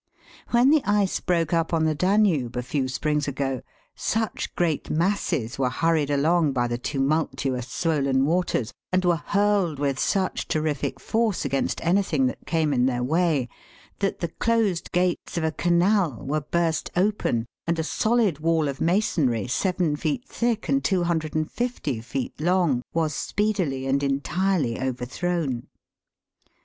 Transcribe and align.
When 0.49 0.71
the 0.71 0.83
ice 0.83 1.19
broke 1.19 1.53
up 1.53 1.75
on 1.75 1.85
the 1.85 1.93
Danube 1.93 2.55
a 2.55 2.63
few 2.63 2.87
springs 2.87 3.27
ago, 3.27 3.61
such 3.95 4.51
great 4.55 4.89
masses 4.89 5.59
were 5.59 5.69
hurried 5.69 6.09
along 6.09 6.53
by 6.53 6.67
the 6.67 6.79
tumultuous, 6.79 7.67
swollen 7.67 8.25
waters, 8.25 8.73
and 8.91 9.05
were 9.05 9.21
hurled 9.23 9.77
with 9.77 9.99
such 9.99 10.47
terrific 10.47 10.99
force 10.99 11.45
against 11.45 11.85
anything 11.85 12.25
that 12.25 12.47
came 12.47 12.73
in 12.73 12.87
their 12.87 13.03
way, 13.03 13.47
that 13.99 14.21
the 14.21 14.29
closed 14.29 14.91
gates 14.91 15.37
of 15.37 15.43
a 15.43 15.51
canal 15.51 16.23
were 16.25 16.41
burst 16.41 16.89
open, 16.95 17.45
and 17.67 17.77
a 17.77 17.83
solid 17.83 18.39
wall 18.39 18.67
of 18.67 18.81
masonry, 18.81 19.45
seven 19.47 19.95
feet 19.95 20.27
thick 20.27 20.67
and 20.67 20.83
2 20.83 21.05
50 21.05 22.01
feet 22.01 22.41
long, 22.41 22.81
was 22.91 23.13
speedily 23.13 23.85
and 23.85 24.01
entirely 24.01 24.81
overthrown. 24.81 25.67